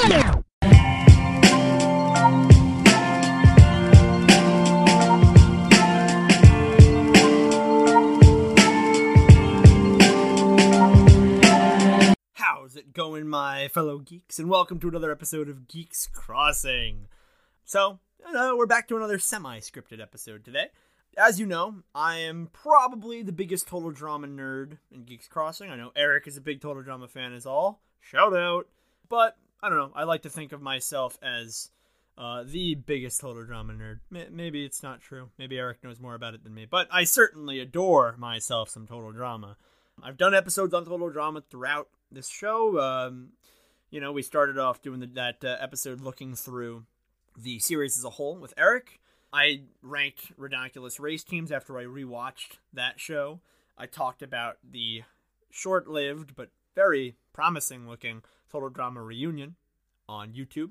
[0.00, 0.08] How's
[12.76, 14.38] it going, my fellow geeks?
[14.38, 17.08] And welcome to another episode of Geeks Crossing.
[17.66, 20.68] So, uh, we're back to another semi scripted episode today.
[21.18, 25.70] As you know, I am probably the biggest total drama nerd in Geeks Crossing.
[25.70, 27.82] I know Eric is a big total drama fan, as all.
[28.00, 28.66] Shout out.
[29.06, 31.70] But, I don't know, I like to think of myself as
[32.16, 34.00] uh, the biggest total drama nerd.
[34.30, 35.30] Maybe it's not true.
[35.38, 36.66] Maybe Eric knows more about it than me.
[36.70, 39.56] But I certainly adore myself some total drama.
[40.02, 42.78] I've done episodes on total drama throughout this show.
[42.80, 43.30] Um,
[43.90, 46.84] you know, we started off doing the, that uh, episode looking through
[47.36, 49.00] the series as a whole with Eric.
[49.32, 53.40] I ranked Ridiculous Race Teams after I rewatched that show.
[53.78, 55.02] I talked about the
[55.50, 59.56] short lived but very promising looking Total Drama Reunion
[60.08, 60.70] on YouTube,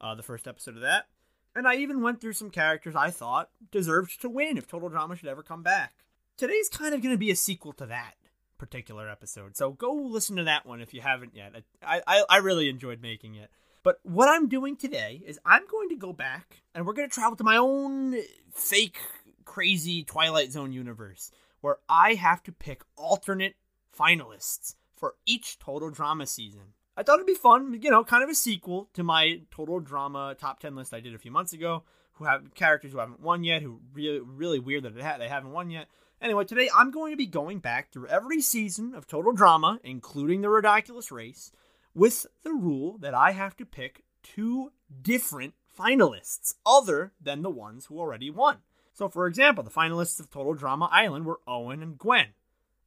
[0.00, 1.06] uh, the first episode of that.
[1.54, 5.16] And I even went through some characters I thought deserved to win if Total Drama
[5.16, 5.94] should ever come back.
[6.36, 8.14] Today's kind of going to be a sequel to that
[8.56, 9.56] particular episode.
[9.56, 11.54] So go listen to that one if you haven't yet.
[11.82, 13.50] I, I, I really enjoyed making it.
[13.82, 17.14] But what I'm doing today is I'm going to go back and we're going to
[17.14, 18.16] travel to my own
[18.52, 18.98] fake,
[19.44, 23.54] crazy Twilight Zone universe where I have to pick alternate
[23.98, 26.74] finalists for each total drama season.
[27.00, 30.36] I thought it'd be fun, you know, kind of a sequel to my total drama
[30.38, 31.82] top 10 list I did a few months ago,
[32.16, 35.70] who have characters who haven't won yet, who really, really weird that they haven't won
[35.70, 35.88] yet.
[36.20, 40.42] Anyway, today I'm going to be going back through every season of Total Drama, including
[40.42, 41.52] the Ridiculous Race,
[41.94, 47.86] with the rule that I have to pick two different finalists other than the ones
[47.86, 48.58] who already won.
[48.92, 52.34] So, for example, the finalists of Total Drama Island were Owen and Gwen.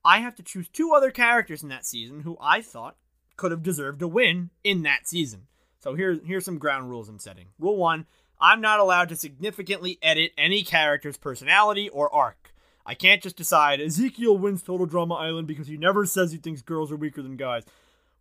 [0.06, 2.97] I have to choose two other characters in that season who I thought
[3.35, 5.47] could have deserved a win in that season.
[5.79, 7.47] So, here, here's some ground rules I'm setting.
[7.59, 8.05] Rule one
[8.39, 12.53] I'm not allowed to significantly edit any character's personality or arc.
[12.85, 16.61] I can't just decide Ezekiel wins Total Drama Island because he never says he thinks
[16.61, 17.63] girls are weaker than guys.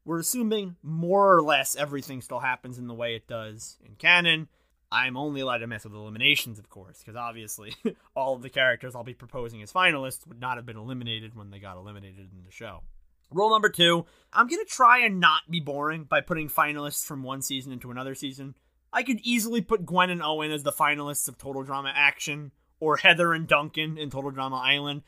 [0.04, 4.48] We're assuming more or less everything still happens in the way it does in canon.
[4.92, 7.74] I'm only allowed to mess with eliminations, of course, because obviously
[8.14, 11.50] all of the characters I'll be proposing as finalists would not have been eliminated when
[11.50, 12.82] they got eliminated in the show.
[13.34, 17.22] Rule number two I'm going to try and not be boring by putting finalists from
[17.22, 18.54] one season into another season.
[18.92, 22.96] I could easily put Gwen and Owen as the finalists of Total Drama Action or
[22.96, 25.02] Heather and Duncan in Total Drama Island.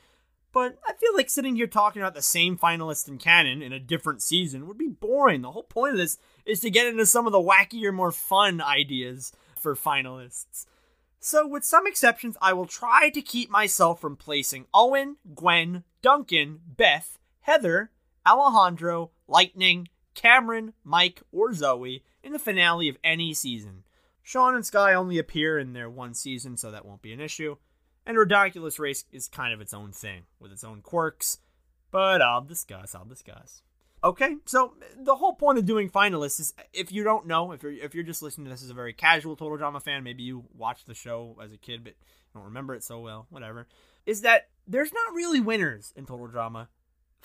[0.52, 3.80] But I feel like sitting here talking about the same finalists in canon in a
[3.80, 5.42] different season would be boring.
[5.42, 8.60] The whole point of this is to get into some of the wackier, more fun
[8.60, 10.66] ideas for finalists.
[11.18, 16.60] So, with some exceptions, I will try to keep myself from placing Owen, Gwen, Duncan,
[16.66, 17.90] Beth, Heather,
[18.26, 23.84] Alejandro, Lightning, Cameron, Mike, or Zoe in the finale of any season.
[24.22, 27.56] Shawn and Sky only appear in their one season, so that won't be an issue.
[28.06, 31.38] And Ridiculous Race is kind of its own thing, with its own quirks.
[31.90, 33.62] But I'll discuss, I'll discuss.
[34.02, 37.72] Okay, so the whole point of doing finalists is if you don't know, if you're
[37.72, 40.44] if you're just listening to this as a very casual total drama fan, maybe you
[40.54, 41.94] watched the show as a kid but
[42.34, 43.66] don't remember it so well, whatever,
[44.04, 46.68] is that there's not really winners in total drama.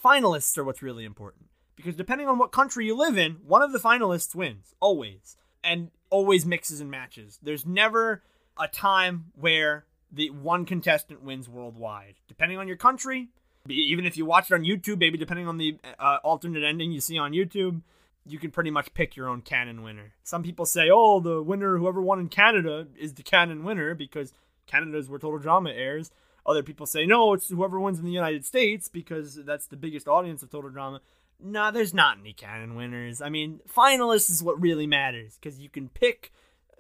[0.04, 1.46] Finalists are what's really important.
[1.76, 5.38] Because depending on what country you live in, one of the finalists wins, always.
[5.64, 7.40] And always mixes and matches.
[7.42, 8.24] There's never
[8.58, 12.16] a time where the one contestant wins worldwide.
[12.28, 13.30] Depending on your country,
[13.68, 17.00] even if you watch it on YouTube, maybe depending on the uh, alternate ending you
[17.02, 17.82] see on YouTube,
[18.26, 20.14] you can pretty much pick your own canon winner.
[20.24, 24.34] Some people say, "Oh, the winner, whoever won in Canada, is the canon winner because
[24.68, 26.12] Canada's where Total Drama airs."
[26.46, 30.08] Other people say, "No, it's whoever wins in the United States because that's the biggest
[30.08, 31.02] audience of Total Drama."
[31.40, 33.22] nah, there's not any canon winners.
[33.22, 36.32] I mean, finalists is what really matters because you can pick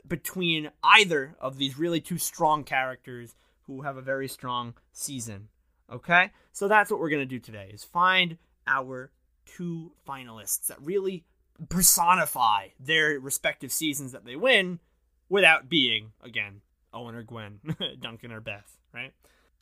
[0.07, 5.49] between either of these really two strong characters who have a very strong season.
[5.91, 6.31] Okay?
[6.51, 8.37] So that's what we're going to do today is find
[8.67, 9.11] our
[9.45, 11.23] two finalists that really
[11.69, 14.79] personify their respective seasons that they win
[15.27, 16.61] without being again
[16.93, 17.59] Owen or Gwen,
[17.99, 19.13] Duncan or Beth, right?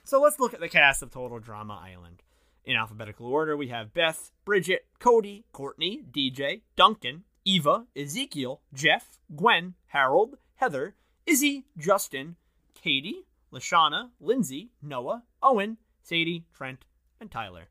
[0.07, 2.23] So let's look at the cast of Total Drama Island.
[2.63, 9.73] In alphabetical order, we have Beth, Bridget, Cody, Courtney, DJ, Duncan, Eva, Ezekiel, Geoff, Gwen,
[9.87, 10.95] Harold, Heather,
[11.25, 12.37] Izzy, Justin,
[12.73, 16.85] Katie, LeShawna, Lindsay, Noah, Owen, Sadie, Trent,
[17.19, 17.67] and Tyler.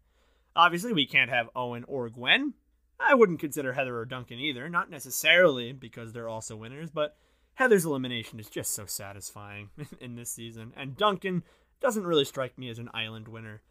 [0.54, 2.52] Obviously, we can't have Owen or Gwen.
[3.00, 7.16] I wouldn't consider Heather or Duncan either, not necessarily because they're also winners, but
[7.54, 9.70] Heather's elimination is just so satisfying
[10.02, 11.42] in this season, and Duncan
[11.80, 13.62] doesn't really strike me as an island winner.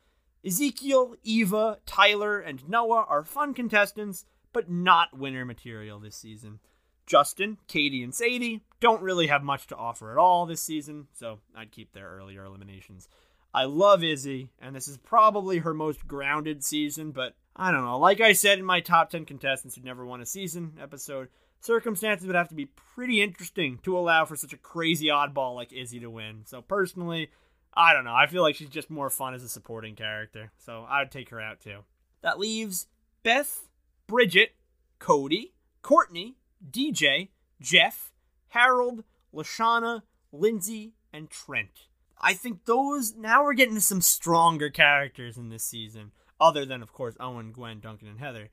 [0.46, 6.60] Ezekiel, Eva, Tyler, and Noah are fun contestants, but not winner material this season.
[7.06, 11.40] Justin, Katie, and Sadie don't really have much to offer at all this season, so
[11.56, 13.08] I'd keep their earlier eliminations.
[13.54, 17.98] I love Izzy, and this is probably her most grounded season, but I don't know.
[17.98, 21.30] Like I said in my top 10 contestants who never won a season episode,
[21.62, 25.72] circumstances would have to be pretty interesting to allow for such a crazy oddball like
[25.72, 26.42] Izzy to win.
[26.46, 27.30] So personally,
[27.78, 28.16] I don't know.
[28.16, 31.30] I feel like she's just more fun as a supporting character, so I would take
[31.30, 31.80] her out too.
[32.22, 32.88] That leaves
[33.24, 33.68] Beth,
[34.08, 34.56] Bridget,
[35.00, 36.38] Cody, Courtney,
[36.72, 37.30] DJ,
[37.60, 38.14] Geoff,
[38.50, 41.88] Harold, LeShawna, Lindsay, and Trent.
[42.20, 46.94] I think those now we're getting some stronger characters in this season, other than of
[46.94, 48.50] course Owen, Gwen, Duncan, and Heather.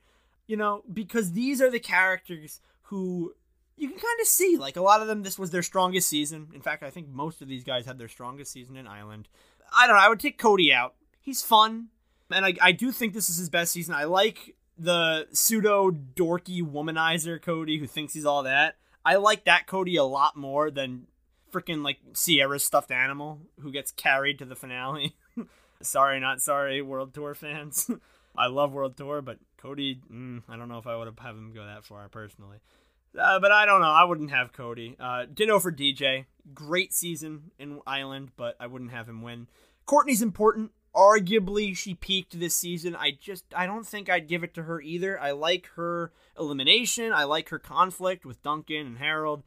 [0.47, 3.35] You know, because these are the characters who
[3.77, 6.49] you can kind of see like a lot of them this was their strongest season.
[6.55, 9.29] In fact, I think most of these guys had their strongest season in Island.
[9.77, 10.95] I don't know, I would take Cody out.
[11.21, 11.89] He's fun.
[12.31, 13.95] And I, I do think this is his best season.
[13.95, 18.77] I like the pseudo dorky womanizer Cody who thinks he's all that.
[19.05, 21.07] I like that Cody a lot more than
[21.53, 25.17] freaking like Sierra's stuffed animal who gets carried to the finale.
[25.83, 27.91] sorry, not sorry, World Tour fans.
[28.37, 31.53] I love World Tour, but Cody, mm, I don't know if I would have him
[31.55, 32.59] go that far personally.
[33.19, 33.91] Uh, but I don't know.
[33.91, 34.97] I wouldn't have Cody.
[34.99, 36.27] Uh, ditto for DJ.
[36.55, 39.49] Great season in Island, but I wouldn't have him win.
[39.87, 40.73] Courtney's important.
[40.95, 42.95] Arguably, she peaked this season.
[42.97, 45.19] I just, I don't think I'd give it to her either.
[45.19, 47.13] I like her elimination.
[47.13, 49.43] I like her conflict with Duncan and Harold.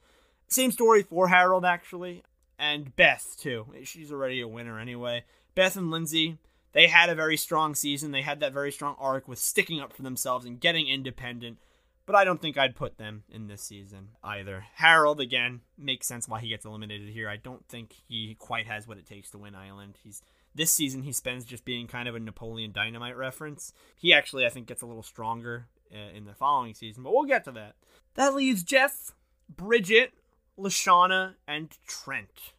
[0.48, 2.24] Same story for Harold, actually,
[2.58, 3.68] and Beth, too.
[3.84, 5.24] She's already a winner anyway.
[5.54, 6.38] Beth and Lindsay,
[6.74, 8.12] they had a very strong season.
[8.12, 11.58] They had that very strong arc with sticking up for themselves and getting independent.
[12.06, 14.66] But I don't think I'd put them in this season either.
[14.76, 17.28] Harold, again, makes sense why he gets eliminated here.
[17.28, 19.98] I don't think he quite has what it takes to win Island.
[20.04, 20.22] He's
[20.54, 23.74] this season he spends just being kind of a Napoleon Dynamite reference.
[23.96, 27.26] He actually, I think, gets a little stronger uh, in the following season, but we'll
[27.26, 27.76] get to that.
[28.14, 29.12] That leaves Geoff,
[29.50, 30.14] Bridget,
[30.58, 32.54] LeShawna, and Trent.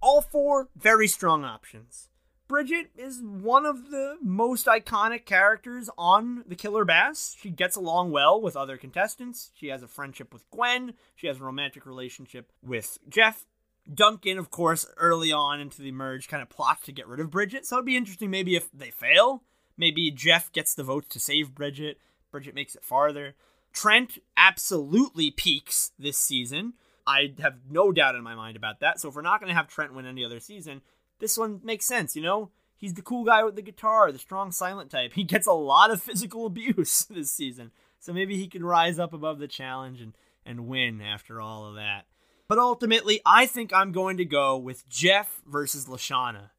[0.00, 2.08] All four very strong options.
[2.48, 7.36] Bridget is one of the most iconic characters on The Killer Bass.
[7.38, 9.50] She gets along well with other contestants.
[9.54, 10.94] She has a friendship with Gwen.
[11.16, 13.46] She has a romantic relationship with Geoff.
[13.92, 17.30] Duncan, of course, early on into the merge, kind of plots to get rid of
[17.30, 17.66] Bridget.
[17.66, 19.42] So it'd be interesting maybe if they fail.
[19.76, 21.98] Maybe Geoff gets the votes to save Bridget.
[22.30, 23.34] Bridget makes it farther.
[23.72, 26.74] Trent absolutely peaks this season.
[27.06, 29.00] I have no doubt in my mind about that.
[29.00, 30.80] So if we're not going to have Trent win any other season,
[31.18, 32.50] this one makes sense, you know?
[32.76, 35.12] He's the cool guy with the guitar, the strong silent type.
[35.14, 37.72] He gets a lot of physical abuse this season.
[37.98, 40.12] So maybe he can rise up above the challenge and,
[40.44, 42.06] and win after all of that.
[42.48, 46.50] But ultimately, I think I'm going to go with Geoff versus LeShawna,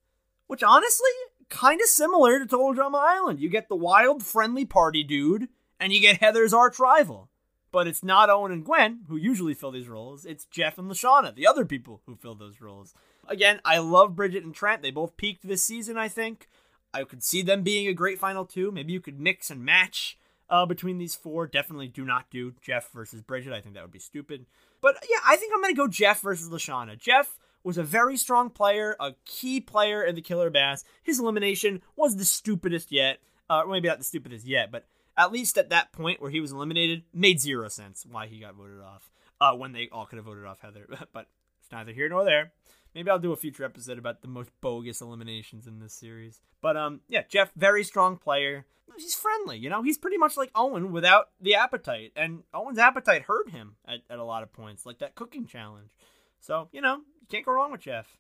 [0.48, 1.12] which honestly,
[1.50, 3.40] kind of similar to Total Drama Island.
[3.40, 5.48] You get the wild, friendly party dude,
[5.80, 7.30] and you get Heather's arch rival.
[7.72, 10.26] But it's not Owen and Gwen who usually fill these roles.
[10.26, 12.94] It's Geoff and LeShawna, the other people who fill those roles.
[13.28, 14.82] Again, I love Bridget and Trent.
[14.82, 16.48] They both peaked this season, I think.
[16.94, 18.72] I could see them being a great final two.
[18.72, 20.18] Maybe you could mix and match
[20.50, 21.48] uh, between these four.
[21.48, 23.54] Definitely do not do Geoff versus Bridget.
[23.54, 24.46] I think that would be stupid.
[24.82, 26.98] But yeah, I think I'm going to go Geoff versus LeShawna.
[26.98, 30.84] Geoff was a very strong player, a key player in the Killer Bass.
[31.04, 33.20] His elimination was the stupidest yet.
[33.50, 34.86] Uh, maybe not the stupidest yet, but
[35.18, 38.56] at least at that point where he was eliminated, made zero sense why he got
[38.56, 39.12] voted off.
[39.40, 41.28] Uh, when they all could have voted off Heather, but
[41.62, 42.54] it's neither here nor there.
[42.98, 46.42] Maybe I'll do a future episode about the most bogus eliminations in this series.
[46.62, 48.66] But um, yeah, Geoff, very strong player.
[48.98, 49.84] He's friendly, you know.
[49.84, 54.18] He's pretty much like Owen without the appetite, and Owen's appetite hurt him at, at
[54.18, 55.92] a lot of points, like that cooking challenge.
[56.40, 58.18] So you know, you can't go wrong with Geoff.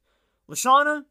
[0.47, 1.05] LeShawna,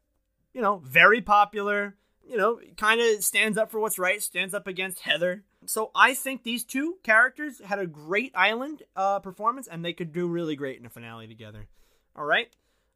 [0.53, 1.97] you know, very popular.
[2.25, 5.43] You know, kind of stands up for what's right, stands up against Heather.
[5.65, 10.13] So I think these two characters had a great island uh, performance, and they could
[10.13, 11.67] do really great in a finale together.
[12.15, 12.47] All right,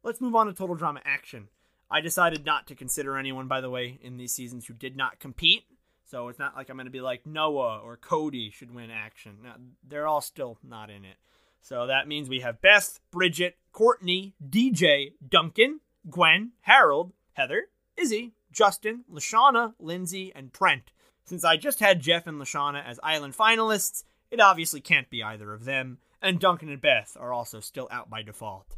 [0.04, 1.48] let's move on to total drama action.
[1.90, 5.20] I decided not to consider anyone, by the way, in these seasons who did not
[5.20, 5.64] compete.
[6.06, 9.38] So it's not like I'm going to be like Noah or Cody should win action.
[9.44, 9.56] Now,
[9.88, 11.18] they're all still not in it.
[11.62, 15.80] So that means we have Beth, Bridget, Courtney, DJ, Duncan,
[16.10, 20.92] Gwen, Harold, Heather, Izzy, Justin, LeShawna, Lindsay, and Trent.
[21.24, 25.54] Since I just had Geoff and LeShawna as island finalists, it obviously can't be either
[25.54, 28.76] of them, and Duncan and Beth are also still out by default.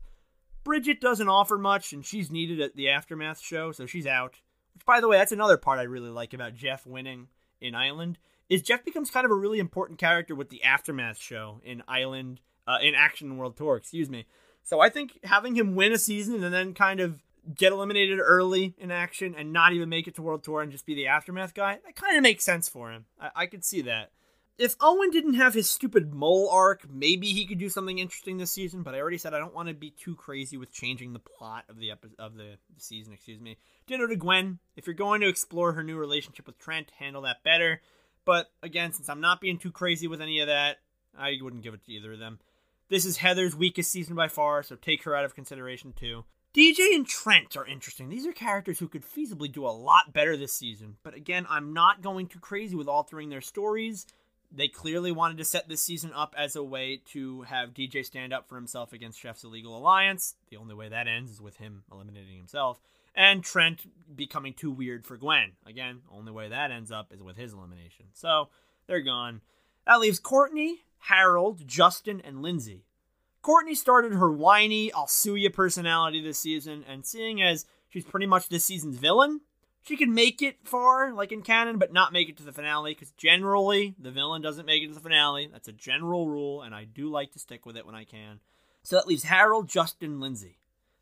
[0.63, 4.41] Bridget doesn't offer much, and she's needed at the Aftermath show, so she's out.
[4.73, 7.27] Which, by the way, that's another part I really like about Geoff winning
[7.61, 8.17] in Island
[8.49, 12.41] is Geoff becomes kind of a really important character with the Aftermath show in Island,
[12.67, 14.25] uh, in Action World Tour, excuse me.
[14.63, 17.21] So I think having him win a season and then kind of
[17.55, 20.85] get eliminated early in action and not even make it to World Tour and just
[20.85, 23.05] be the Aftermath guy, that kind of makes sense for him.
[23.19, 24.11] I, I could see that.
[24.57, 28.51] If Owen didn't have his stupid mole arc, maybe he could do something interesting this
[28.51, 28.83] season.
[28.83, 31.65] But I already said I don't want to be too crazy with changing the plot
[31.69, 33.13] of the epi- of the season.
[33.13, 33.57] Excuse me.
[33.87, 34.59] Ditto to Gwen.
[34.75, 37.81] If you're going to explore her new relationship with Trent, handle that better.
[38.25, 40.77] But again, since I'm not being too crazy with any of that,
[41.17, 42.39] I wouldn't give it to either of them.
[42.89, 46.25] This is Heather's weakest season by far, so take her out of consideration too.
[46.53, 48.09] DJ and Trent are interesting.
[48.09, 50.97] These are characters who could feasibly do a lot better this season.
[51.01, 54.05] But again, I'm not going too crazy with altering their stories.
[54.55, 58.31] They clearly wanted to set this season up as a way to have DJ stand
[58.31, 60.35] up for himself against Chef's Illegal Alliance.
[60.51, 62.79] The only way that ends is with him eliminating himself.
[63.15, 65.53] And Trent becoming too weird for Gwen.
[65.65, 68.05] Again, only way that ends up is with his elimination.
[68.13, 68.49] So
[68.85, 69.41] they're gone.
[69.87, 72.85] That leaves Courtney, Harold, Justin, and Lindsay.
[73.41, 78.25] Courtney started her whiny, I'll sue you personality this season, and seeing as she's pretty
[78.25, 79.41] much this season's villain,
[79.83, 82.93] she can make it far, like in canon, but not make it to the finale,
[82.93, 85.49] because generally the villain doesn't make it to the finale.
[85.51, 88.39] That's a general rule, and I do like to stick with it when I can.
[88.81, 90.59] So that leaves Harold, Justin, Lindsay.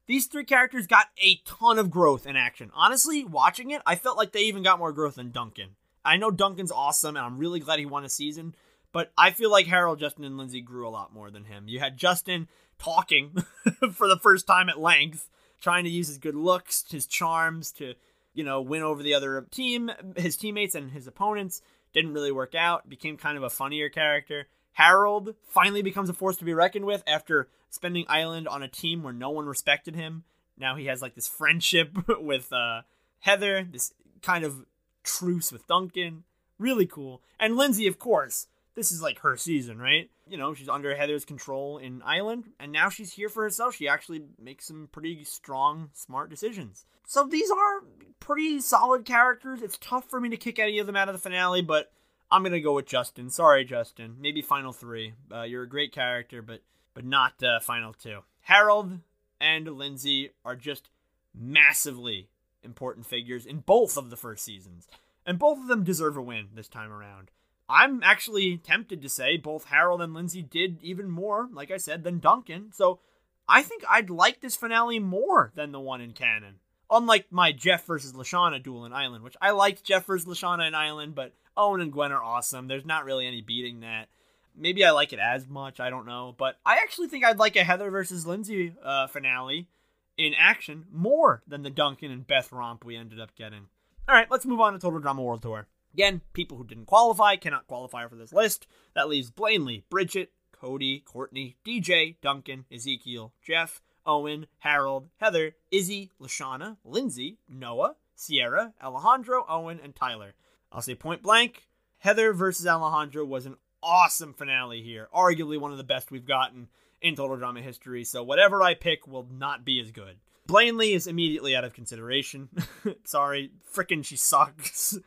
[0.07, 2.71] These three characters got a ton of growth in action.
[2.73, 5.75] Honestly, watching it, I felt like they even got more growth than Duncan.
[6.03, 8.55] I know Duncan's awesome, and I'm really glad he won a season,
[8.91, 11.67] but I feel like Harold, Justin, and Lindsay grew a lot more than him.
[11.67, 12.47] You had Justin
[12.79, 13.37] talking
[13.93, 15.29] for the first time at length,
[15.61, 17.93] trying to use his good looks, his charms to,
[18.33, 21.61] you know, win over the other team, his teammates and his opponents.
[21.93, 22.89] Didn't really work out.
[22.89, 24.47] Became kind of a funnier character.
[24.73, 29.03] Harold finally becomes a force to be reckoned with after spending Island on a team
[29.03, 30.23] where no one respected him.
[30.57, 32.81] Now he has like this friendship with uh,
[33.19, 34.65] Heather, this kind of
[35.03, 36.23] truce with Duncan.
[36.57, 37.21] Really cool.
[37.39, 40.09] And Lindsay, of course, this is like her season, right?
[40.31, 43.75] You know, she's under Heather's control in Island, and now she's here for herself.
[43.75, 46.85] She actually makes some pretty strong, smart decisions.
[47.05, 47.83] So these are
[48.21, 49.61] pretty solid characters.
[49.61, 51.91] It's tough for me to kick any of them out of the finale, but
[52.31, 53.29] I'm gonna go with Justin.
[53.29, 54.15] Sorry, Justin.
[54.21, 55.15] Maybe final three.
[55.29, 56.61] Uh, you're a great character, but
[56.93, 58.19] but not uh, final two.
[58.41, 58.99] Harold
[59.41, 60.89] and Lindsay are just
[61.35, 62.29] massively
[62.63, 64.87] important figures in both of the first seasons,
[65.25, 67.31] and both of them deserve a win this time around.
[67.71, 72.03] I'm actually tempted to say both Harold and Lindsay did even more, like I said,
[72.03, 72.71] than Duncan.
[72.73, 72.99] So
[73.47, 76.55] I think I'd like this finale more than the one in canon.
[76.89, 80.75] Unlike my Geoff versus LeShawna duel in Island, which I liked Geoff versus LeShawna in
[80.75, 82.67] Island, but Owen and Gwen are awesome.
[82.67, 84.09] There's not really any beating that.
[84.53, 86.35] Maybe I like it as much, I don't know.
[86.37, 89.69] But I actually think I'd like a Heather versus Lindsay uh, finale
[90.17, 93.67] in action more than the Duncan and Beth romp we ended up getting.
[94.09, 95.67] All right, let's move on to Total Drama World Tour.
[95.93, 98.67] Again, people who didn't qualify cannot qualify for this list.
[98.95, 106.77] That leaves Blaineley, Bridget, Cody, Courtney, DJ, Duncan, Ezekiel, Geoff, Owen, Harold, Heather, Izzy, LeShawna,
[106.83, 110.33] Lindsay, Noah, Sierra, Alejandro, Owen, and Tyler.
[110.71, 111.67] I'll say point blank
[112.01, 115.07] Heather versus Alejandro was an awesome finale here.
[115.13, 116.67] Arguably one of the best we've gotten
[117.01, 120.17] in Total Drama history, so whatever I pick will not be as good.
[120.47, 122.49] Blaineley is immediately out of consideration.
[123.03, 124.97] Sorry, frickin' she sucks.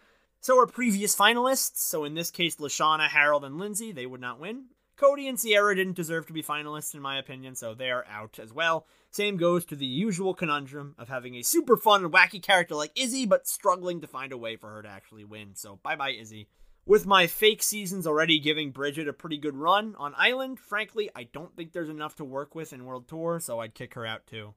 [0.44, 1.78] So are previous finalists.
[1.78, 4.66] So in this case, LeShawna, Harold, and Lindsay, they would not win.
[4.94, 8.38] Cody and Sierra didn't deserve to be finalists, in my opinion, so they are out
[8.38, 8.86] as well.
[9.10, 12.92] Same goes to the usual conundrum of having a super fun and wacky character like
[12.94, 15.54] Izzy, but struggling to find a way for her to actually win.
[15.54, 16.50] So bye bye, Izzy.
[16.84, 21.22] With my fake seasons already giving Bridget a pretty good run on Island, frankly, I
[21.22, 24.26] don't think there's enough to work with in World Tour, so I'd kick her out
[24.26, 24.52] too.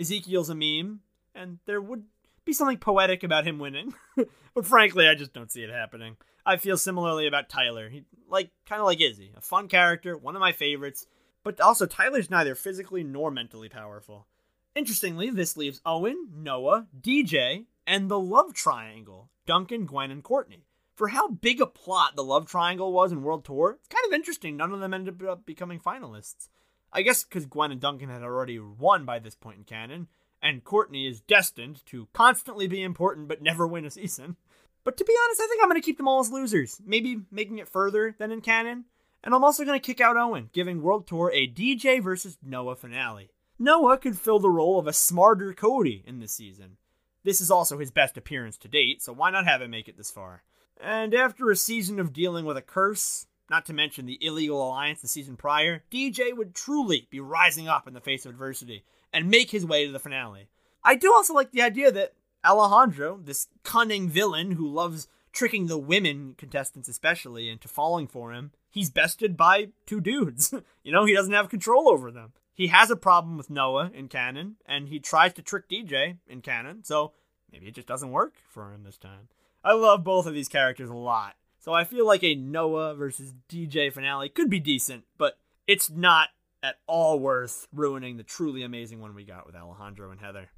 [0.00, 1.02] Ezekiel's a meme,
[1.32, 2.06] and there would
[2.48, 3.94] be something poetic about him winning.
[4.54, 6.16] but frankly, I just don't see it happening.
[6.44, 7.90] I feel similarly about Tyler.
[7.90, 11.06] He like kind of like Izzy, a fun character, one of my favorites,
[11.44, 14.26] but also Tyler's neither physically nor mentally powerful.
[14.74, 20.64] Interestingly, this leaves Owen, Noah, DJ, and the love triangle, Duncan, Gwen, and Courtney.
[20.94, 24.14] For how big a plot the love triangle was in World Tour, it's kind of
[24.14, 26.48] interesting none of them ended up becoming finalists.
[26.92, 30.08] I guess because Gwen and Duncan had already won by this point in canon,
[30.42, 34.36] and Courtney is destined to constantly be important but never win a season.
[34.84, 37.22] But to be honest, I think I'm going to keep them all as losers, maybe
[37.30, 38.84] making it further than in canon.
[39.22, 42.76] And I'm also going to kick out Owen, giving World Tour a DJ versus Noah
[42.76, 43.30] finale.
[43.58, 46.76] Noah could fill the role of a smarter Cody in this season.
[47.24, 49.96] This is also his best appearance to date, so why not have him make it
[49.96, 50.44] this far?
[50.80, 55.00] And after a season of dealing with a curse, not to mention the illegal alliance
[55.00, 59.30] the season prior, DJ would truly be rising up in the face of adversity and
[59.30, 60.48] make his way to the finale.
[60.84, 65.78] I do also like the idea that Alejandro, this cunning villain who loves tricking the
[65.78, 70.52] women contestants especially into falling for him, he's bested by two dudes.
[70.82, 72.32] you know, he doesn't have control over them.
[72.54, 76.40] He has a problem with Noah in canon, and he tries to trick DJ in
[76.40, 77.12] canon, so
[77.52, 79.28] maybe it just doesn't work for him this time.
[79.62, 81.34] I love both of these characters a lot.
[81.60, 86.30] So I feel like a Noah versus DJ finale could be decent, but it's not
[86.62, 90.48] at all worth ruining the truly amazing one we got with Alejandro and Heather.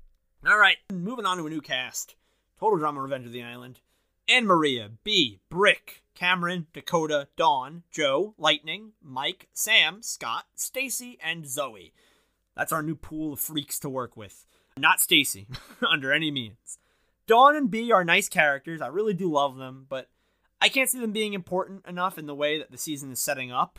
[0.46, 2.14] All right, moving on to a new cast.
[2.58, 3.80] Total Drama Revenge of the Island.
[4.28, 11.92] Anne Maria, B, Brick, Cameron, Dakota, Dawn, Jo, Lightning, Mike, Sam, Scott, Staci, and Zoe.
[12.56, 14.46] That's our new pool of freaks to work with.
[14.76, 15.46] Not Staci,
[15.88, 16.78] under any means.
[17.26, 18.80] Dawn and B are nice characters.
[18.80, 20.08] I really do love them, but
[20.60, 23.50] I can't see them being important enough in the way that the season is setting
[23.50, 23.78] up.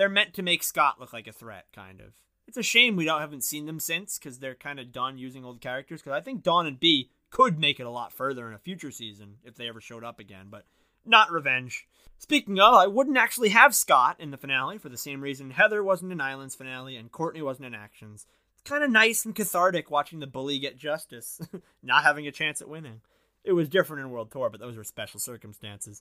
[0.00, 2.14] They're meant to make Scott look like a threat, kind of.
[2.48, 5.44] It's a shame we don't haven't seen them since because they're kind of done using
[5.44, 6.00] old characters.
[6.00, 8.90] Because I think Dawn and B could make it a lot further in a future
[8.90, 10.64] season if they ever showed up again, but
[11.04, 11.86] not Revenge.
[12.16, 15.84] Speaking of, I wouldn't actually have Scott in the finale for the same reason Heather
[15.84, 18.26] wasn't in Island's finale and Courtney wasn't in Actions.
[18.54, 21.42] It's kind of nice and cathartic watching the bully get justice,
[21.82, 23.02] not having a chance at winning.
[23.44, 26.00] It was different in World Tour, but those were special circumstances.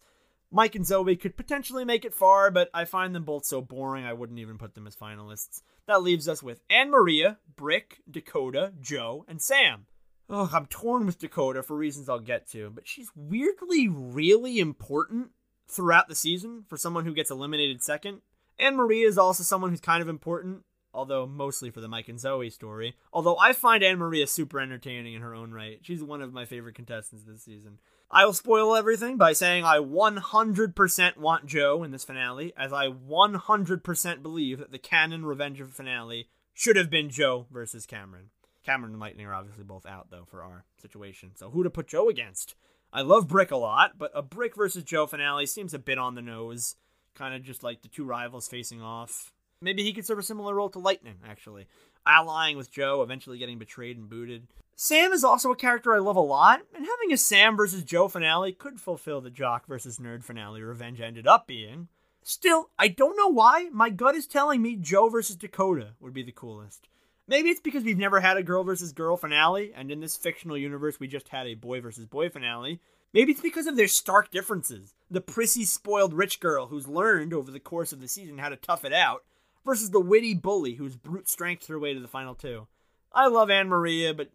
[0.52, 4.06] Mike and Zoe could potentially make it far, but I find them both so boring
[4.06, 5.62] I wouldn't even put them as finalists.
[5.86, 9.86] That leaves us with Anne Maria, Brick, Dakota, Jo, and Sam.
[10.28, 15.32] Oh, I'm torn with Dakota for reasons I'll get to, but she's weirdly really important
[15.68, 18.22] throughout the season for someone who gets eliminated second.
[18.60, 20.64] Anne Maria is also someone who's kind of important,
[20.94, 22.96] although mostly for the Mike and Zoe story.
[23.14, 25.80] Although I find Anne Maria super entertaining in her own right.
[25.82, 27.80] She's one of my favorite contestants this season.
[28.12, 32.88] I will spoil everything by saying I 100% want Jo in this finale, as I
[32.88, 38.32] 100% believe that the canon Revenge of finale should have been Jo versus Cameron.
[38.66, 41.36] Cameron and Lightning are obviously both out, though, for our situation.
[41.36, 42.56] So who to put Jo against?
[42.92, 46.16] I love Brick a lot, but a Brick versus Jo finale seems a bit on
[46.16, 46.76] the nose.
[47.14, 49.32] Kind of just like the two rivals facing off.
[49.62, 51.68] Maybe he could serve a similar role to Lightning, actually.
[52.08, 54.48] Allying with Jo, eventually getting betrayed and booted.
[54.82, 58.08] Sam is also a character I love a lot, and having a Sam versus Jo
[58.08, 61.90] finale could fulfill the Jock versus Nerd finale Revenge ended up being.
[62.24, 66.24] Still, I don't know why, my gut is telling me Jo versus Dakota would be
[66.24, 66.88] the coolest.
[67.28, 70.58] Maybe it's because we've never had a girl versus girl finale, and in this fictional
[70.58, 72.80] universe we just had a boy versus boy finale.
[73.12, 74.94] Maybe it's because of their stark differences.
[75.12, 78.56] The prissy, spoiled rich girl who's learned over the course of the season how to
[78.56, 79.26] tough it out,
[79.66, 82.68] versus the witty bully who's brute strength her way to the final two.
[83.12, 84.30] I love Anne Maria, but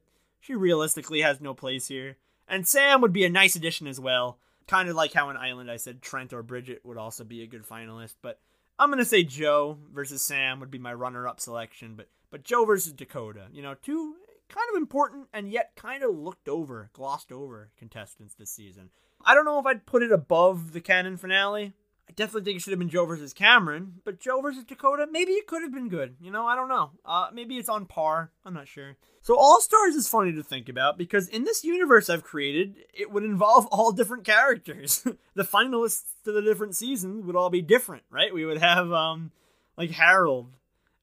[0.44, 2.18] she realistically has no place here.
[2.46, 4.38] And Sam would be a nice addition as well.
[4.66, 7.46] Kind of like how in Island I said Trent or Bridget would also be a
[7.46, 8.16] good finalist.
[8.20, 8.40] But
[8.78, 11.94] I'm to say Jo versus Sam would be my runner up selection.
[11.96, 13.46] But, but Jo versus Dakota.
[13.52, 14.16] You know, two
[14.48, 18.90] kind of important and yet kind of looked over, glossed over contestants this season.
[19.24, 21.72] I don't know if I'd put it above the canon finale,
[22.08, 25.32] I definitely think it should have been Jo versus Cameron, but Jo versus Dakota, maybe
[25.32, 26.16] it could have been good.
[26.20, 26.90] You know, I don't know.
[27.04, 28.30] Uh, maybe it's on par.
[28.44, 28.96] I'm not sure.
[29.22, 33.10] So All Stars is funny to think about because in this universe I've created, it
[33.10, 34.98] would involve all different characters.
[35.34, 38.34] the finalists to the different seasons would all be different, right?
[38.34, 39.32] We would have um
[39.78, 40.56] like Harold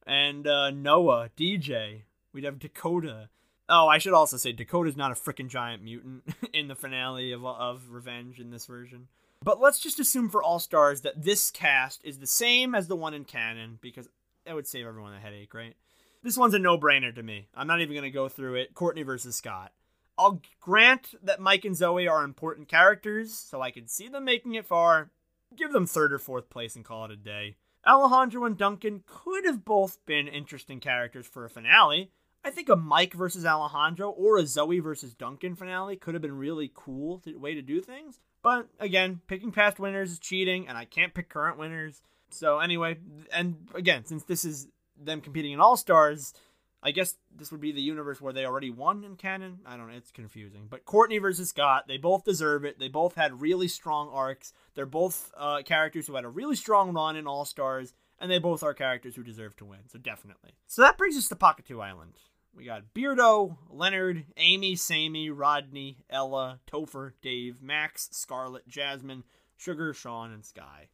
[0.06, 2.04] and uh, Noah, DJ.
[2.32, 3.30] We'd have Dakota.
[3.68, 7.44] Oh, I should also say Dakota's not a freaking giant mutant in the finale of
[7.44, 9.08] of Revenge in this version.
[9.44, 12.96] But let's just assume for All Stars that this cast is the same as the
[12.96, 14.08] one in canon because
[14.46, 15.76] that would save everyone a headache, right?
[16.24, 17.48] This one's a no brainer to me.
[17.56, 18.76] I'm not even going to go through it.
[18.76, 19.72] Courtney versus Scott.
[20.18, 24.54] I'll grant that Mike and Zoe are important characters, so I can see them making
[24.54, 25.10] it far.
[25.56, 27.56] Give them third or fourth place and call it a day.
[27.88, 32.12] Alejandro and Duncan could have both been interesting characters for a finale.
[32.44, 36.38] I think a Mike versus Alejandro or a Zoe versus Duncan finale could have been
[36.38, 38.20] really cool to, way to do things.
[38.42, 42.02] But again, picking past winners is cheating, and I can't pick current winners.
[42.32, 42.98] So anyway,
[43.32, 44.68] and again, since this is
[45.00, 46.34] them competing in All Stars,
[46.84, 49.60] I guess this would be the universe where they already won in canon.
[49.66, 50.66] I don't know, it's confusing.
[50.68, 52.80] But Courtney versus Scott, they both deserve it.
[52.80, 54.52] They both had really strong arcs.
[54.74, 58.40] They're both uh, characters who had a really strong run in All Stars, and they
[58.40, 59.82] both are characters who deserve to win.
[59.90, 60.54] So definitely.
[60.66, 62.14] So that brings us to Pahkitew Island.
[62.54, 69.24] We got Beardo, Leonard, Amy, Sammy, Rodney, Ella, Topher, Dave, Max, Scarlett, Jasmine,
[69.58, 70.90] Sugar, Shawn, and Sky.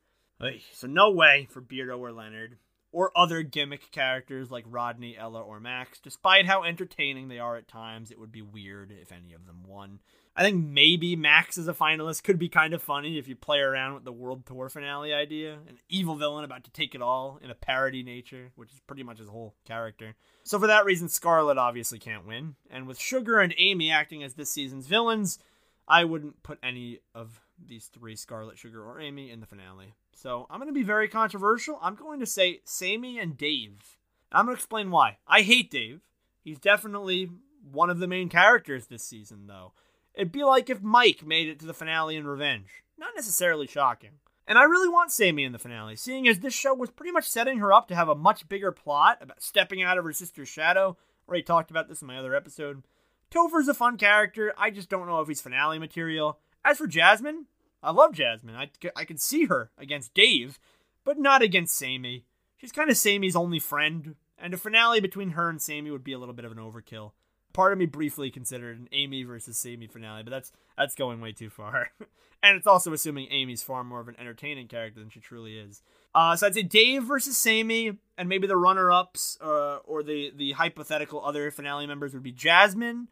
[0.74, 2.58] So no way for Beardo or Leonard,
[2.92, 6.00] or other gimmick characters like Rodney, Ella, or Max.
[6.00, 9.64] Despite how entertaining they are at times, it would be weird if any of them
[9.66, 10.00] won.
[10.38, 13.58] I think maybe Max as a finalist could be kind of funny if you play
[13.58, 15.54] around with the World Tour finale idea.
[15.68, 19.02] An evil villain about to take it all in a parody nature, which is pretty
[19.02, 20.14] much his whole character.
[20.44, 22.54] So for that reason, Scarlett obviously can't win.
[22.70, 25.40] And with Sugar and Amy acting as this season's villains,
[25.88, 29.96] I wouldn't put any of these three, Scarlett, Sugar, or Amy, in the finale.
[30.14, 31.80] So I'm going to be very controversial.
[31.82, 33.98] I'm going to say Sammy and Dave.
[34.32, 35.18] I'm going to explain why.
[35.28, 36.02] I hate Dave.
[36.44, 37.32] He's definitely
[37.72, 39.74] one of the main characters this season, though.
[40.18, 42.84] It'd be like if Mike made it to the finale in Revenge.
[42.98, 44.14] Not necessarily shocking.
[44.48, 47.30] And I really want Sammy in the finale, seeing as this show was pretty much
[47.30, 50.50] setting her up to have a much bigger plot about stepping out of her sister's
[50.50, 50.98] shadow.
[51.28, 52.82] Already talked about this in my other episode.
[53.30, 54.54] Topher's a fun character.
[54.58, 56.40] I just don't know if he's finale material.
[56.66, 57.46] As for Jasmine,
[57.84, 58.56] I love Jasmine.
[58.56, 60.58] I, I can see her against Dave,
[61.04, 62.26] but not against Sammy.
[62.56, 66.14] She's kind of Sammy's only friend, and a finale between her and Sammy would be
[66.14, 67.12] a little bit of an overkill.
[67.58, 71.32] Part of me briefly considered an Amy versus Sammy finale, but that's that's going way
[71.32, 71.90] too far.
[72.44, 75.82] and it's also assuming Amy's far more of an entertaining character than she truly is.
[76.14, 80.52] Uh, so I'd say Dave versus Sammy, and maybe the runner-ups uh, or the the
[80.52, 83.08] hypothetical other finale members would be Jasmine,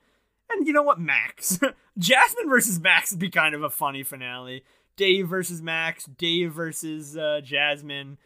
[0.51, 1.60] and you know what, Max.
[1.97, 4.63] Jasmine versus Max would be kind of a funny finale.
[4.95, 8.19] Dave versus Max, Dave versus uh, Jasmine,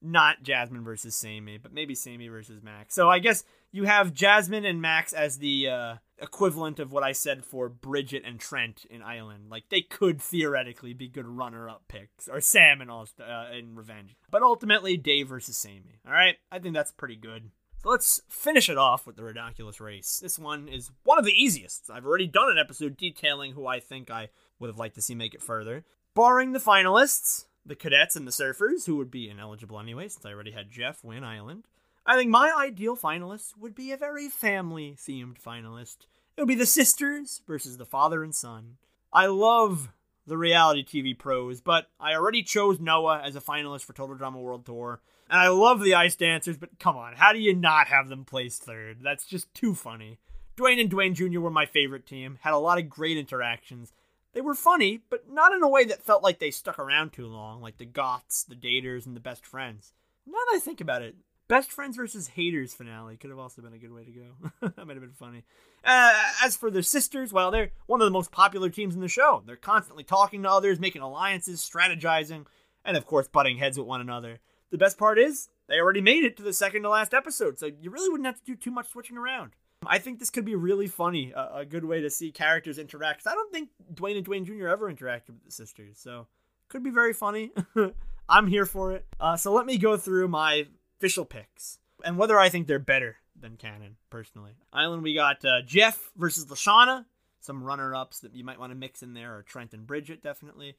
[0.00, 2.94] not Jasmine versus Sammy, but maybe Sammy versus Max.
[2.94, 7.12] So I guess you have Jasmine and Max as the uh, equivalent of what I
[7.12, 9.50] said for Bridget and Trent in Island.
[9.50, 14.16] Like they could theoretically be good runner-up picks, or Sam and all uh, in Revenge.
[14.30, 16.00] But ultimately, Dave versus Sammy.
[16.06, 17.50] All right, I think that's pretty good.
[17.82, 20.18] So let's finish it off with the Ridonkulous Race.
[20.20, 21.90] This one is one of the easiest.
[21.90, 25.14] I've already done an episode detailing who I think I would have liked to see
[25.14, 25.84] make it further.
[26.14, 30.32] Barring the finalists, the cadets and the surfers, who would be ineligible anyway, since I
[30.32, 31.66] already had Geoff win Island.
[32.08, 36.06] I think my ideal finalist would be a very family themed finalist.
[36.36, 38.78] It would be the sisters versus the father and son.
[39.12, 39.90] I love
[40.26, 44.40] the reality TV pros, but I already chose Noah as a finalist for Total Drama
[44.40, 45.02] World Tour.
[45.28, 48.24] And I love the Ice Dancers, but come on, how do you not have them
[48.24, 49.00] place third?
[49.02, 50.18] That's just too funny.
[50.56, 51.40] Dwayne and Dwayne Jr.
[51.40, 53.92] were my favorite team, had a lot of great interactions,
[54.32, 57.26] they were funny, but not in a way that felt like they stuck around too
[57.26, 59.92] long, like the Goths, the Daters, and the Best Friends.
[60.26, 61.16] Now that I think about it,
[61.48, 64.50] Best Friends versus Haters finale could have also been a good way to go.
[64.76, 65.44] that might have been funny.
[65.82, 66.12] Uh,
[66.44, 69.42] as for the sisters, well, they're one of the most popular teams in the show.
[69.46, 72.44] They're constantly talking to others, making alliances, strategizing,
[72.84, 74.40] and of course, butting heads with one another.
[74.70, 77.66] The best part is, they already made it to the second to last episode, so
[77.66, 79.52] you really wouldn't have to do too much switching around.
[79.86, 83.26] I think this could be really funny, a, a good way to see characters interact.
[83.26, 84.68] I don't think Dwayne and Dwayne Jr.
[84.68, 86.26] ever interacted with the sisters, so
[86.68, 87.52] could be very funny.
[88.28, 89.06] I'm here for it.
[89.18, 90.66] Uh, so let me go through my
[90.98, 94.52] official picks and whether I think they're better than canon, personally.
[94.72, 97.04] Island, we got uh, Geoff versus LeShawna.
[97.40, 100.76] Some runner-ups that you might want to mix in there are Trent and Bridget, definitely.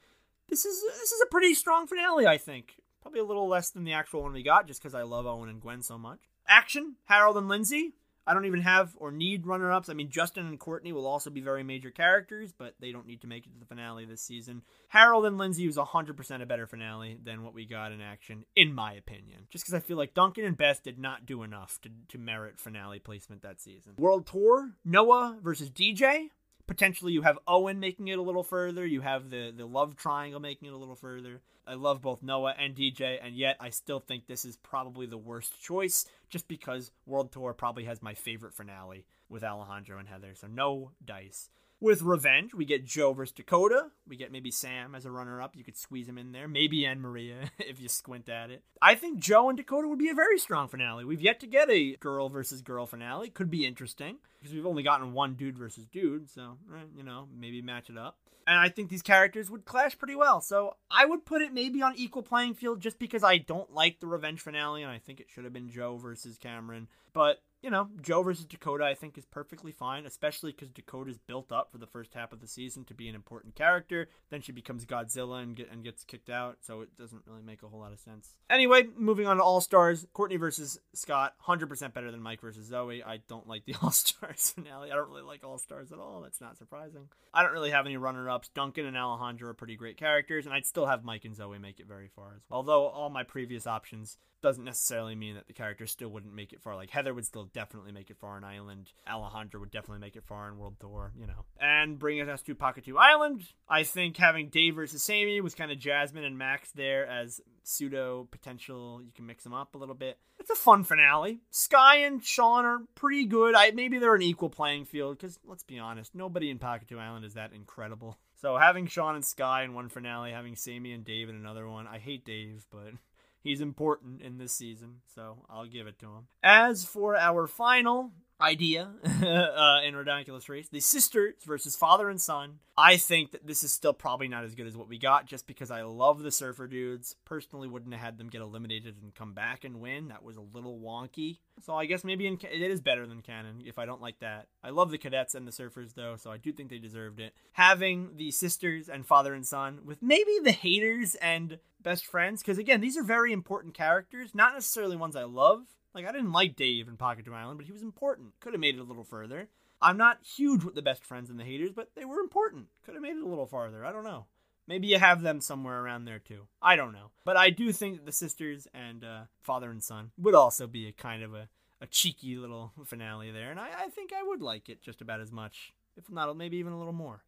[0.50, 2.76] This is this is a pretty strong finale, I think.
[3.02, 5.48] Probably a little less than the actual one we got, just because I love Owen
[5.48, 6.20] and Gwen so much.
[6.48, 7.94] Action, Harold and Lindsay.
[8.30, 9.90] I don't even have or need runner ups.
[9.90, 13.22] I mean, Justin and Courtney will also be very major characters, but they don't need
[13.22, 14.62] to make it to the finale this season.
[14.90, 18.72] Harold and Lindsay was 100% a better finale than what we got in action, in
[18.72, 19.48] my opinion.
[19.50, 22.60] Just because I feel like Duncan and Beth did not do enough to, to merit
[22.60, 23.94] finale placement that season.
[23.98, 26.28] World Tour, Noah versus DJ
[26.70, 28.86] potentially you have Owen making it a little further.
[28.86, 31.42] You have the the love triangle making it a little further.
[31.66, 35.18] I love both Noah and DJ, and yet I still think this is probably the
[35.18, 40.36] worst choice, just because World Tour probably has my favorite finale with Alejandro and Heather.
[40.36, 41.50] So no dice.
[41.82, 43.92] With Revenge, we get Jo versus Dakota.
[44.06, 45.56] We get maybe Sam as a runner up.
[45.56, 46.48] You could squeeze him in there.
[46.48, 48.64] Maybe Anne Maria if you squint at it.
[48.82, 51.06] I think Jo and Dakota would be a very strong finale.
[51.06, 53.30] We've yet to get a girl versus girl finale.
[53.30, 56.30] Could be interesting because we've only gotten one dude versus dude.
[56.30, 58.18] So, eh, you know, maybe match it up.
[58.46, 60.42] And I think these characters would clash pretty well.
[60.42, 64.00] So I would put it maybe on equal playing field just because I don't like
[64.00, 66.88] the Revenge finale and I think it should have been Jo versus Cameron.
[67.14, 71.52] But you know, Jo versus Dakota, I think, is perfectly fine, especially because Dakota's built
[71.52, 74.08] up for the first half of the season to be an important character.
[74.30, 77.62] Then she becomes Godzilla and, get, and gets kicked out, so it doesn't really make
[77.62, 78.36] a whole lot of sense.
[78.50, 83.04] Anyway, moving on to All Stars Courtney versus Scott, 100% better than Mike versus Zoe.
[83.04, 84.92] I don't like the All Stars finale.
[84.92, 86.22] I don't really like All Stars at all.
[86.22, 87.10] That's not surprising.
[87.34, 88.50] I don't really have any runner ups.
[88.50, 91.80] Duncan and Alejandro are pretty great characters, and I'd still have Mike and Zoe make
[91.80, 92.58] it very far as well.
[92.58, 96.62] Although all my previous options doesn't necessarily mean that the characters still wouldn't make it
[96.62, 96.76] far.
[96.76, 98.92] Like Heather would still definitely make it far on Island.
[99.08, 101.46] Alejandro would definitely make it far on World Tour, you know.
[101.60, 105.80] And bringing us to Pahkitew Island, I think having Dave versus Sammy was kind of
[105.80, 109.02] Jasmine and Max there as pseudo potential.
[109.04, 110.18] You can mix them up a little bit.
[110.40, 111.42] It's a fun finale.
[111.52, 113.56] Sky and Shawn are pretty good.
[113.56, 117.26] I maybe they're an equal playing field because let's be honest, nobody in Pahkitew Island
[117.26, 118.18] is that incredible.
[118.36, 121.88] So having Shawn and Sky in one finale, having Sammy and Dave in another one.
[121.88, 122.92] I hate Dave, but
[123.44, 126.28] he's important in this season, so I'll give it to him.
[126.44, 130.70] As for our final, idea uh, in Ridonkulous Race.
[130.70, 132.60] The sisters versus father and son.
[132.78, 135.46] I think that this is still probably not as good as what we got, just
[135.48, 137.16] because I love the Surfer dudes.
[137.26, 140.08] Personally, wouldn't have had them get eliminated and come back and win.
[140.08, 141.40] That was a little wonky.
[141.62, 144.48] So I guess maybe in, it is better than canon if I don't like that.
[144.64, 147.34] I love the cadets and the surfers though, so I do think they deserved it.
[147.52, 152.58] Having the sisters and father and son with maybe the haters and best friends, because
[152.58, 156.56] again, these are very important characters, not necessarily ones I love like I didn't like
[156.56, 158.40] Dave in Pahkitew Island, but he was important.
[158.40, 159.50] Could have made it a little further.
[159.82, 162.68] I'm not huge with the best friends and the haters, but they were important.
[162.84, 163.86] Could have made it a little farther.
[163.86, 164.26] I don't know.
[164.68, 166.48] Maybe you have them somewhere around there too.
[166.62, 167.12] I don't know.
[167.26, 170.88] But I do think that the sisters and uh, father and son would also be
[170.88, 171.50] a kind of a,
[171.82, 173.50] a cheeky little finale there.
[173.50, 176.58] And I, I think I would like it just about as much, if not maybe
[176.58, 177.24] even a little more.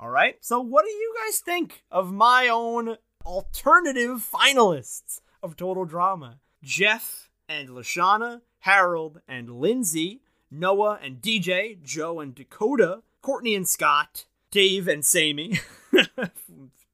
[0.00, 0.36] All right.
[0.40, 6.40] So, what do you guys think of my own alternative finalists of Total Drama?
[6.64, 14.24] Geoff and LeShawna, Harold and Lindsay, Noah and DJ, Jo and Dakota, Courtney and Scott,
[14.50, 15.60] Dave and Sammy.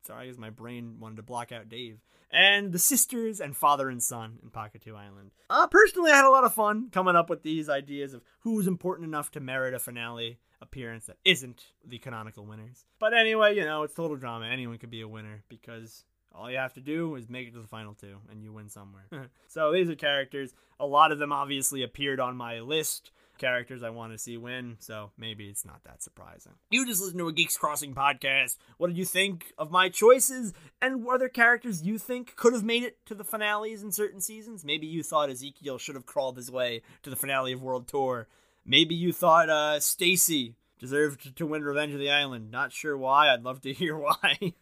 [0.03, 1.99] Sorry, because my brain wanted to block out Dave.
[2.31, 5.31] And the sisters and father and son in Pahkitew Island.
[5.49, 8.67] Uh, personally, I had a lot of fun coming up with these ideas of who's
[8.67, 12.85] important enough to merit a finale appearance that isn't the canonical winners.
[12.99, 14.47] But anyway, you know, it's total drama.
[14.47, 17.61] Anyone could be a winner because all you have to do is make it to
[17.61, 19.07] the final two, and you win somewhere.
[19.49, 20.53] so these are characters.
[20.79, 23.11] A lot of them obviously appeared on my list.
[23.39, 26.55] Characters I want to see win, so maybe it's not that surprising.
[26.71, 28.57] You just listened to a Geeks Crossing podcast.
[28.79, 30.53] What did you think of my choices?
[30.83, 34.21] And were there characters you think could have made it to the finales in certain
[34.21, 34.65] seasons?
[34.65, 38.27] Maybe you thought Ezekiel should have crawled his way to the finale of World Tour.
[38.67, 42.51] Maybe you thought uh, Staci deserved to win Revenge of the Island.
[42.51, 43.33] Not sure why.
[43.33, 44.55] I'd love to hear why.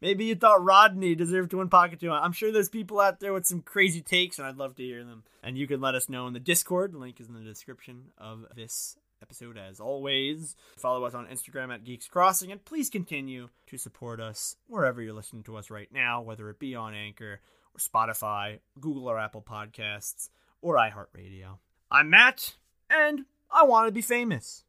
[0.00, 2.10] Maybe you thought Rodney deserved to win Pahkitew.
[2.10, 5.04] I'm sure there's people out there with some crazy takes, and I'd love to hear
[5.04, 5.24] them.
[5.42, 6.92] And you can let us know in the Discord.
[6.92, 10.56] The link is in the description of this episode as always.
[10.76, 15.14] Follow us on Instagram at Geeks Crossing, and please continue to support us wherever you're
[15.14, 17.40] listening to us right now, whether it be on Anchor
[17.74, 20.28] or Spotify, Google or Apple Podcasts,
[20.60, 21.58] or iHeartRadio.
[21.90, 22.56] I'm Matt,
[22.90, 24.64] and I want to be famous.